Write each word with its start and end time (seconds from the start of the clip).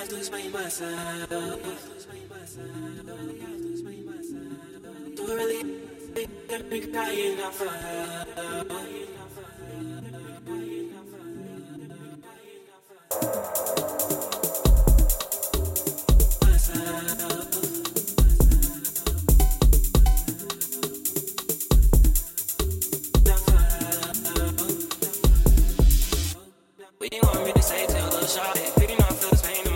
have 0.00 0.08
to 0.08 0.16
explain 0.16 0.50
myself. 0.50 1.28
Do 5.16 5.26
I 5.28 5.34
really 5.34 5.78
get 6.48 6.70
me 6.70 6.80
crying 6.80 7.40
out 7.40 7.54
for 7.54 7.68
help? 7.68 8.68
You 27.12 27.20
want 27.22 27.44
me 27.44 27.52
to 27.52 27.62
say? 27.62 27.86
Tell 27.86 28.08
the 28.10 28.26
shot 28.26 28.56
it. 28.56 28.72
Picking 28.76 29.00
off 29.02 29.18
feels 29.18 29.42
pain 29.42 29.69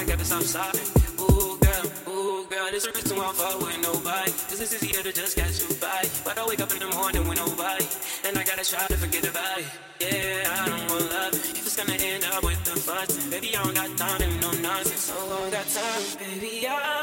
my, 0.00 0.06
gotta 0.06 0.24
stop 0.24 0.42
sobbing. 0.42 0.88
Ooh, 1.20 1.58
girl, 1.58 1.84
ooh, 2.08 2.46
girl, 2.48 2.70
this 2.70 2.86
a 2.86 2.92
reason 2.92 3.16
why 3.16 3.28
I 3.28 3.32
fuck 3.32 3.60
with 3.60 3.82
nobody. 3.82 4.30
Cause 4.48 4.60
it's 4.60 4.82
easier 4.82 5.02
to 5.02 5.12
just 5.12 5.36
catch 5.36 5.60
you 5.60 5.74
by. 5.76 6.04
But 6.24 6.38
I 6.38 6.46
wake 6.46 6.60
up 6.60 6.72
in 6.72 6.78
the 6.78 6.94
morning 6.94 7.28
with 7.28 7.38
nobody. 7.38 7.86
And 8.24 8.38
I 8.38 8.44
gotta 8.44 8.64
try 8.64 8.86
to 8.86 8.96
forget 8.96 9.28
about 9.28 9.58
it. 9.58 9.66
Yeah, 10.00 10.56
I 10.56 10.68
don't 10.68 10.90
want 10.90 11.10
love. 11.10 11.34
If 11.34 11.66
it's 11.66 11.76
gonna 11.76 11.98
end 11.98 12.24
up 12.24 12.42
with 12.42 12.64
the 12.64 12.76
fussing. 12.80 13.30
Baby, 13.30 13.56
I 13.56 13.62
don't 13.62 13.74
got 13.74 13.96
time 13.96 14.22
and 14.22 14.40
no 14.40 14.50
nonsense. 14.62 15.00
So 15.00 15.14
I 15.14 15.40
don't 15.40 15.50
got 15.50 15.66
time, 15.68 16.02
baby, 16.18 16.66
I. 16.68 16.99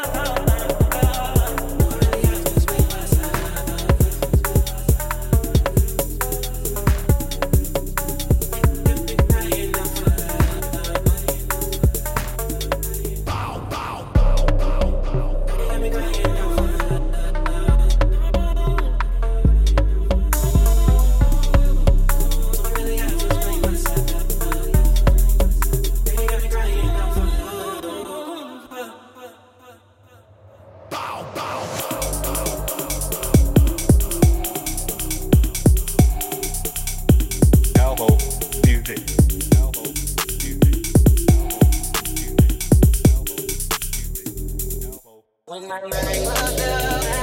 my 45.62 45.82
mind. 45.82 47.17